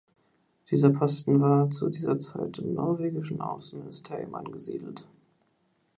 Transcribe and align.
Dieser 0.71 0.89
Posten 0.89 1.41
war 1.41 1.69
zu 1.69 1.87
dieser 1.87 2.17
Zeit 2.17 2.57
im 2.57 2.73
norwegischen 2.73 3.39
Außenministerium 3.39 4.33
angesiedelt. 4.33 5.07